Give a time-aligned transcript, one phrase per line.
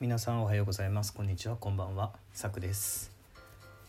[0.00, 1.12] 皆さんおはようございます。
[1.12, 1.56] こんにちは。
[1.56, 2.12] こんばんは。
[2.32, 3.10] さくです。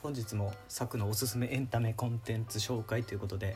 [0.02, 3.56] 本日もさくのおすすめエンタメコンテンツ紹介ということで、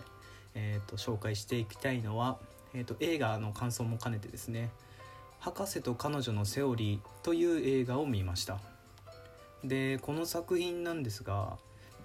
[0.54, 2.38] えーと、紹介していきたいのは、
[2.76, 4.70] えーと、映画の感想も兼ねてですね
[5.42, 8.60] 「博士と彼女のセオリー」という映画を見ました。
[9.64, 11.58] でこの作品なんですが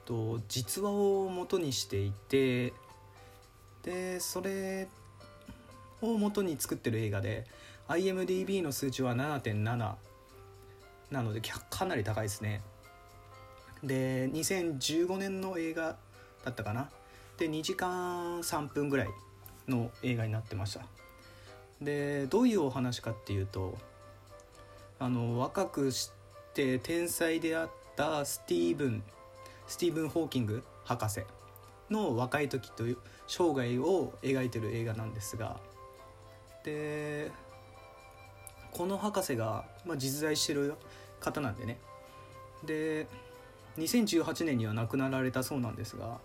[0.06, 2.72] と実話を元にしていて
[3.82, 4.88] でそれ
[6.00, 7.46] を元に作ってる映画で
[7.88, 10.07] IMDB の数値は7.7
[11.10, 11.40] なので
[11.70, 12.62] かなり高いですね。
[13.82, 15.96] で2015年の映画
[16.44, 16.90] だったかな。
[17.38, 19.08] で2時間3分ぐらい
[19.68, 20.86] の映画になってました。
[21.80, 23.78] でどういうお話かっていうと
[24.98, 26.10] あの若くし
[26.54, 29.02] て天才であったスティーブン
[29.68, 31.22] スティーブン・ホーキング博士
[31.90, 32.96] の若い時という
[33.28, 35.60] 生涯を描いてる映画なんですが
[36.64, 37.30] で
[38.72, 40.74] この博士が、まあ、実在してる
[41.20, 41.78] 方なんでね。
[42.64, 43.06] で
[43.78, 46.18] 2018年には亡くなられたそうなんですが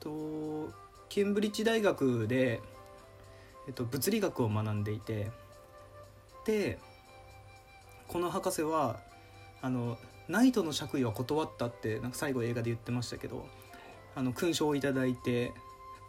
[0.00, 0.70] と
[1.08, 2.60] ケンブリッジ大学で、
[3.66, 5.30] えっと、物理学を学んでいて
[6.46, 6.78] で
[8.08, 9.00] この博士は
[9.60, 13.46] あのナイトの爵位は断ったってなんか最後映画で言ってましたけど
[14.14, 15.52] あの勲章を頂いて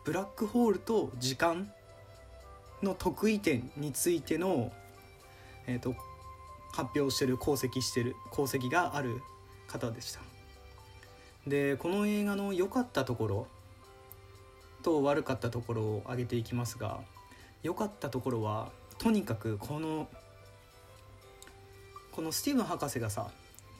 [0.05, 1.69] ブラックホールと時間
[2.81, 4.71] の得意点についての、
[5.65, 5.95] えーと、
[6.77, 9.23] 発表してる功績してる功績がある
[9.67, 10.19] 方でした。
[11.47, 13.47] でこの映画の良かったところ
[14.83, 16.99] と悪かったところを挙げていきますが
[17.63, 18.69] 良かったところは
[18.99, 20.07] とにかくこの
[22.11, 23.31] このスティーブン博士がさ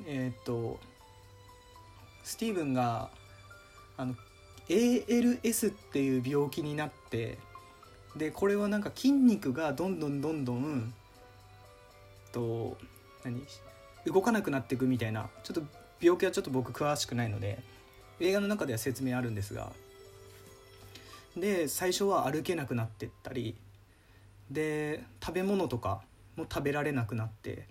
[0.08, 0.80] えっ、と
[2.24, 3.12] スティーブンが
[3.96, 4.16] あの
[4.70, 7.38] ALS っていう病気になって
[8.16, 10.94] でこれはなんか筋肉がどんどんどんどん
[12.32, 12.78] と
[13.24, 13.46] 何？
[14.06, 15.64] 動かなくなっていくみたいなちょっと
[16.00, 17.60] 病気はちょっと僕詳しくないので
[18.20, 19.72] 映画の中では説明あるんですが
[21.36, 23.56] で最初は歩けなくなってったり
[24.50, 26.02] で食べ物とか
[26.36, 27.68] も食べられなくなって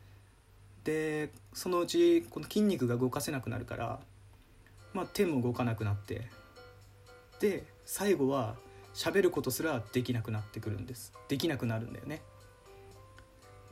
[0.85, 3.99] でそのうちこの筋肉が動かせなくなるから、
[4.93, 6.29] まあ、手も動かなくなって
[7.41, 8.57] で最後は
[8.95, 11.13] 喋ることすらできなくなってくるんです。
[11.29, 12.23] できなくなるんだよね。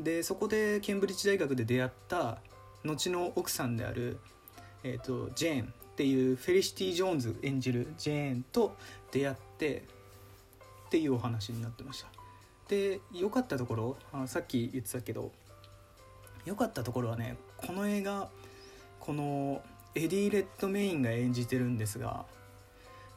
[0.00, 2.38] でそこでケンブリッジ大学で出会った
[2.84, 4.18] 後の奥さんである、
[4.82, 8.76] えーと、ジェーンっていうフェリシティ・ジョーンズ演じるジェーンと
[9.12, 9.84] 出会って
[10.86, 12.08] っていうお話になってました。
[12.68, 15.30] で良かったところあさっき言ってたけど
[16.44, 18.28] 良かったところはねこの映画
[19.00, 19.62] この
[19.94, 22.24] エディ・レッドメインが演じてるんですが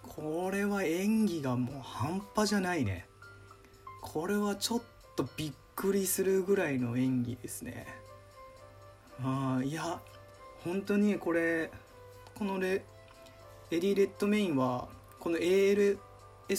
[0.03, 3.05] これは演技がもう半端じゃないね。
[4.01, 4.81] これはちょっ
[5.15, 7.85] とびっくりするぐらいの演技ですね。
[9.23, 10.01] ああいや
[10.63, 11.69] 本当にこれ
[12.33, 12.83] このレ
[13.69, 14.88] エディ・レッドメインは
[15.19, 15.97] この ALS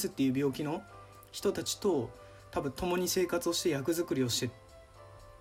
[0.07, 0.83] っていう病気の
[1.33, 2.11] 人たちと
[2.53, 4.55] 多分共に生活をして役作りをして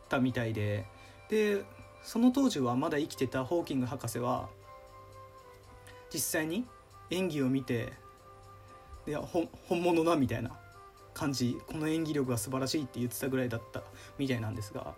[0.10, 0.86] たみたいで
[1.30, 1.64] で
[2.02, 4.50] その当時はまだ生きてたホーキング博士は
[6.12, 6.66] 実際に
[7.12, 7.94] 演技を見て
[9.08, 10.58] いや本物だみたいな。
[11.18, 13.82] 感じこの演技力が素晴らしいって言ってたぐらいだった
[14.20, 14.94] みたいなんですが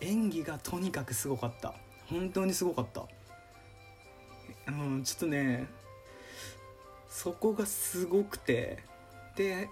[0.00, 1.74] 演技がとにかくすごかった。
[2.06, 3.06] 本当にすごかった。
[4.68, 5.66] うんちょっとね
[7.08, 8.84] そこがすごくて
[9.36, 9.68] で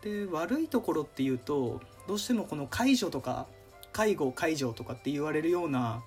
[0.00, 3.46] で悪いところっていうとどうしてもこの介助とか
[3.92, 6.02] 介護介助とかって言われるような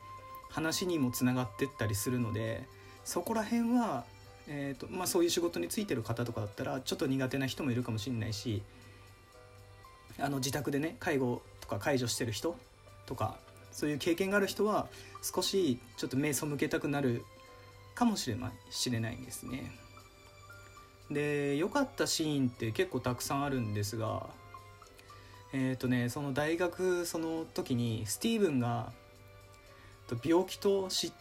[0.50, 2.68] 話にもつながってったりするので
[3.04, 4.06] そこら辺は
[4.48, 8.62] えーとまあ、そういう仕事に就いてる方とかだったらちょっと苦手な人もいるかもしれないし
[10.20, 12.56] あの自宅でね介護とか介助してる人
[13.06, 13.38] とか
[13.72, 14.88] そういう経験がある人は
[15.22, 17.26] 少しちょっと目を背けたくなる
[17.96, 19.72] かもしれないしれないんですね。
[21.12, 24.28] で良かったシーンって結構たくさんあるんですが
[25.54, 28.92] えっ、ー、とねその大学その時にスティーブンが
[30.24, 31.12] 病気と知っ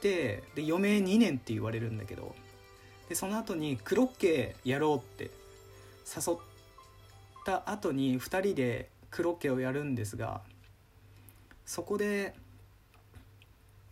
[0.00, 2.34] てで余命2年って言われるんだけど
[3.12, 5.30] でその後にクロッケやろうって
[6.06, 6.36] 誘っ
[7.44, 10.40] た後に2人でクロッケをやるんですが
[11.66, 12.32] そこで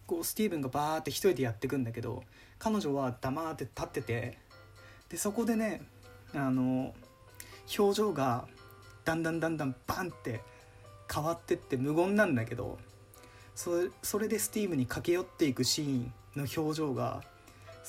[0.06, 2.25] こうスティーブンがバーって一人でやっていくんだけど
[2.58, 4.38] 彼女は黙って立ってて
[5.11, 5.82] でそこでね
[6.32, 6.94] あの
[7.78, 8.46] 表情が
[9.05, 10.40] だんだんだんだんバンって
[11.14, 12.78] 変わってって無言なんだけど
[13.55, 17.23] それそれでスティーブに駆け寄っていくシーンの表情が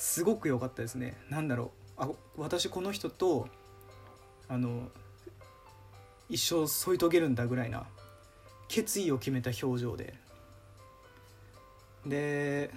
[0.02, 1.16] すごく良かったですね。
[1.30, 2.02] 何だろう。
[2.02, 3.46] あ私この人と
[4.48, 4.88] あの
[6.28, 7.86] 一生添い遂げるんだぐらいな
[8.66, 10.14] 決意を決めた表情で。
[12.04, 12.70] で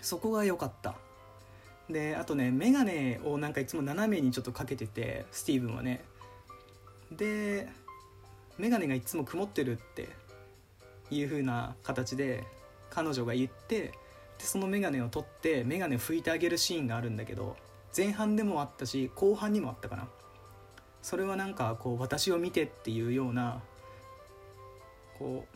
[0.00, 0.94] そこが良かった。
[1.90, 6.04] であとね眼鏡をなんかいつも斜めにちょっとかけててスティーブンはね。
[7.10, 7.66] で
[8.58, 10.08] 眼鏡がいつも曇ってるって
[11.10, 12.44] いう風な形で
[12.90, 13.92] 彼女が言って
[14.38, 17.56] でその眼鏡を取って眼鏡を拭いてあげるシーンがあるんだけど
[17.96, 20.08] 前半でもあったし後半にもあったかな。
[21.02, 23.62] それはなんかこう私を見てっていうような
[25.18, 25.46] こ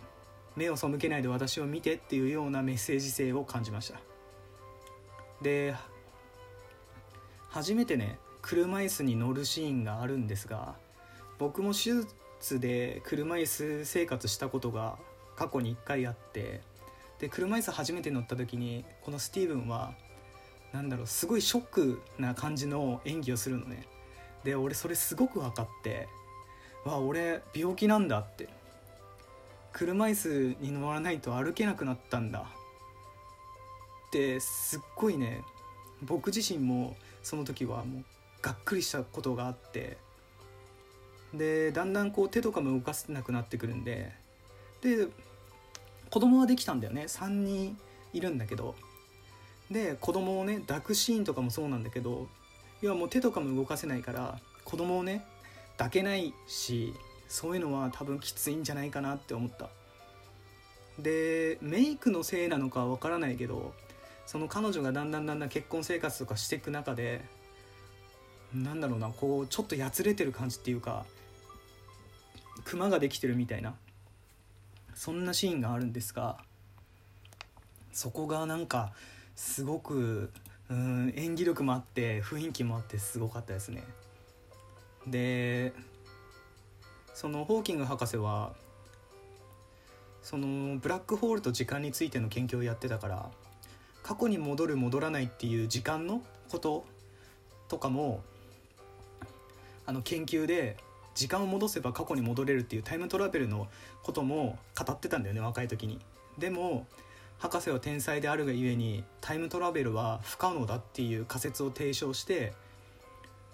[0.56, 4.00] う目を背けないで私を見てっていうようなメッセージ性を感じました。
[5.42, 5.74] で
[7.48, 10.74] 初めてね車椅子に乗るシーンがあるんですが
[11.38, 14.98] 僕も手術で車椅子生活したことが
[15.36, 16.60] 過去に1回あって
[17.20, 19.94] で車椅子初めて乗った時にこのスティーブンは
[20.72, 23.86] なんだろうすごいショックな感じの演技をするのね。
[24.44, 26.08] で俺それすごく分かって
[26.84, 28.48] わ俺病気なんだって。
[29.72, 32.40] 車椅子に乗らないと歩けなくなったんだ。
[34.08, 35.42] ってすっごいね
[36.02, 38.04] 僕自身もその時はもう
[38.42, 39.98] がっくりしたことがあって。
[41.34, 44.12] でだんだんこう手とかも動かせなくなってくるんで。
[44.80, 45.06] で
[46.10, 47.04] 子供はできたんだよね。
[47.06, 47.78] 3人
[48.12, 48.74] いるんだけど。
[49.70, 52.26] で子供をね抱くシーンとかもそうなんだけど
[52.82, 55.24] いやもう手とかも動かせないから子供をね
[55.78, 56.92] 抱けないし
[57.28, 59.68] そういうのは多分きついんじゃないかなって思った。
[60.98, 63.72] でメイクのせいなのかは分からないけど
[64.26, 67.24] その彼女がだんだんだんだん結婚生活とかしていく中で
[68.52, 71.06] なんだろうなこうちょっとやつれてる感じっていうか
[72.64, 73.74] クマができてるみたいな。
[75.00, 76.36] そんなシーンがあるんですが
[77.90, 78.92] そこがなんか
[79.34, 80.30] すごく
[80.68, 83.82] うん演技力もあって雰囲気もあってすごかったですね。
[85.06, 85.72] で
[87.14, 88.52] そのホーキング博士は
[90.22, 93.30] そのブラックホールと時間についての研究をやってたから
[94.02, 96.84] 過去に戻る戻らないっていう時間のこと
[97.68, 98.22] とかも
[99.86, 100.76] あの研究で
[101.14, 103.68] 時間を戻せば過去に戻れるっていうタイムトラベルの
[104.02, 105.98] ことも語ってたんだよね若い時に。
[106.38, 106.86] でも
[107.38, 112.52] 博士は天才であるがゆえにタイムトラベルは不可能だっていう仮説を提唱して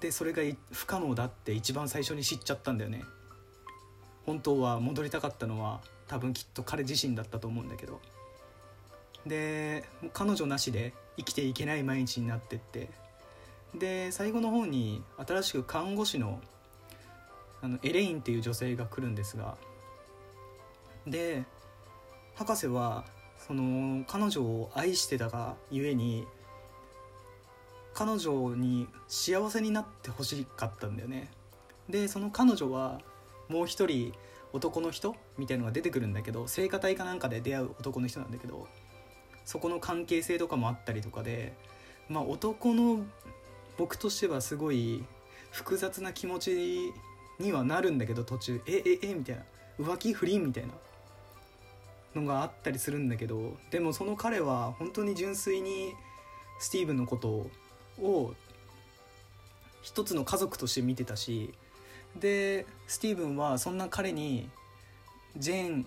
[0.00, 0.42] でそれが
[0.72, 3.04] 不可能だって一番最初に知っちゃったんだよね。
[4.26, 8.00] 本当は戻りたかったのは多分きっと彼自身だったと思うんだけど。
[9.24, 12.88] で彼女なしで生きていけない毎日になってって。
[13.74, 16.40] で最後の方に新しく看護師の
[17.66, 19.56] あのエレインっていう女性が来るんですが
[21.04, 21.44] で
[22.36, 23.04] 博士は
[23.38, 26.28] その彼女を愛してたがゆえに
[27.92, 31.30] 彼女に幸せになってほしかったんだよね。
[31.88, 33.00] でその彼女は
[33.48, 34.12] もう一人
[34.52, 38.68] 男の人みたいのが出てくるんだけど聖歌隊かなんかで出会う男の人なんだけど
[39.44, 41.56] そこの関係性とかもあったりとかで
[42.08, 43.04] まあ男の
[43.76, 45.04] 僕としてはすごい
[45.50, 46.92] 複雑な気持ち
[47.38, 49.42] にはなるんだけど途中えええみたいな。
[49.78, 50.72] 浮気不倫みたいな
[52.20, 55.92] のがあったりするんだけどでもその彼は本当に純粋に
[56.58, 57.50] スティーブンのこと
[58.02, 58.34] を
[59.82, 61.52] 一つの家族として見てたし
[62.18, 64.48] でスティーブンはそんな彼に
[65.36, 65.86] ジェーン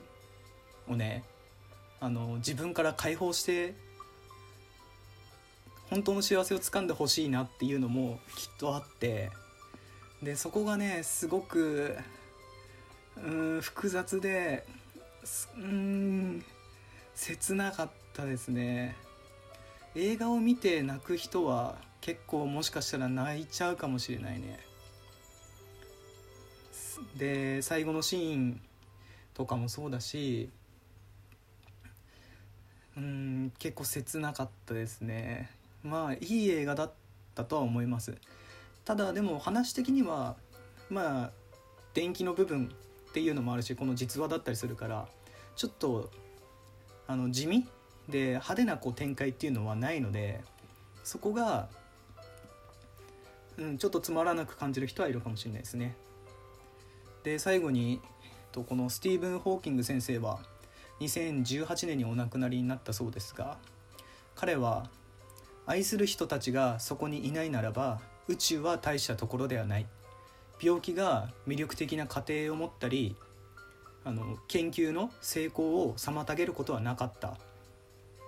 [0.88, 1.24] をね
[2.00, 3.74] あの自分から解放して
[5.90, 9.32] 本当の幸せをつかんでほしいなっていうのもきっとあって
[10.24, 11.98] でそこがねすごく
[13.18, 14.66] うん複雑で
[15.58, 16.44] うん
[17.16, 18.96] 切なかったですね。
[19.96, 24.60] 映画を見て泣く人は結構もしかしたら泣いちゃうかもしれないね。
[27.18, 28.62] で最後のシーン
[29.34, 30.50] とかもそうだし
[32.98, 35.50] うん結構切なかったですね。
[35.84, 36.92] まあいい映画だっ
[37.36, 38.16] たとは思います。
[38.90, 40.36] ただでも話的には
[40.90, 41.32] まあ
[41.94, 42.72] 電気の部分
[43.10, 45.08] っていうのもあるしこの実話だったりするから
[45.56, 46.10] ちょっと
[47.06, 47.68] あの地味？
[48.10, 50.42] で派手なこう展開っていうのはないので
[51.04, 51.70] そこが、
[53.60, 55.96] うん、ちょっとつまらなく感じる人はいるかもしれないですね。
[57.22, 58.02] で最後に
[58.52, 60.40] とこのスティーブン・ホーキング先生は
[61.00, 63.60] 2018年にお亡くなりになったそうですが
[64.34, 64.90] 彼は
[65.68, 69.88] 愛する人たちがそこにいないならば宇宙は大したところではない。
[70.62, 73.16] 病気が魅力的な過程を持ったり
[74.04, 77.38] あの研究の成功を妨げることはなかった。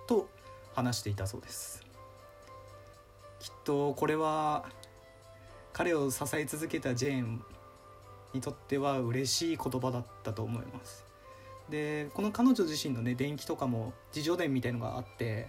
[0.08, 0.28] と
[0.74, 1.86] 話していたそうです。
[3.38, 4.64] きっとこれは
[5.72, 7.44] 彼を支え続けたジェーン
[8.34, 11.06] にとっては嬉しい言葉だったと思います。
[11.70, 15.48] でこの彼女自身のね伝記とかも自叙伝みたいのがあって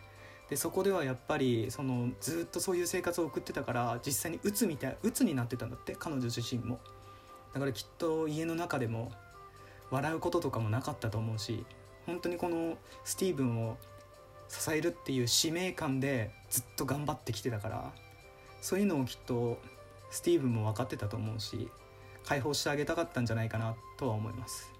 [0.49, 6.79] でそこではやっぱりそのずっとそういう生活を送ってたから実際に鬱みたい鬱になってたんだって彼女自身も。
[7.53, 9.11] だからきっと家の中でも
[9.91, 11.65] 笑うこととかもなかったと思うし
[12.07, 13.77] 本当にこのスティーブンを
[14.49, 17.91] 支えるっていう使命感でずっと頑張ってきてたから
[18.61, 19.59] そういうのをきっと
[20.09, 21.69] スティーブンも分かってたと思うし
[22.25, 24.71] 解放してあげたかったんじゃないかなとは思います。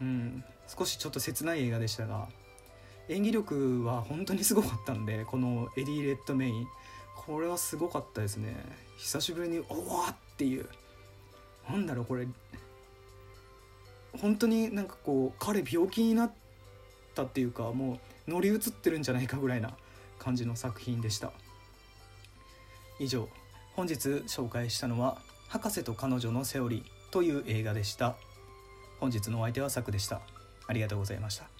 [0.00, 0.44] うん。
[0.66, 2.28] 少しちょっと切ない映画でしたが
[3.08, 6.66] 演技力は本当にすごかったんでこのエディ・レッドメイン。
[7.14, 8.54] これはすごかったですね。
[8.96, 10.68] 久しぶりに「おわ!」っていう。
[11.68, 12.26] なんだろうこれ。
[14.20, 16.32] 本当になんかこう彼病気になっ
[17.14, 19.76] たっていうかもう乗り移ってるんじゃないかぐらいな
[20.18, 21.32] 感じの作品でした。
[22.98, 23.28] 以上
[23.74, 28.16] 本日紹介したのは「博士と彼女のセオリー」という映画でした。
[28.98, 30.22] 本日のお相手はサクでした。
[30.66, 31.55] ありがとうございました。